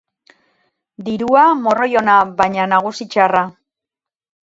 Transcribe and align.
Dirua 1.09 1.45
morroi 1.61 1.95
ona, 2.03 2.17
baina 2.43 2.69
nagusi 2.75 3.11
txarra. 3.15 3.49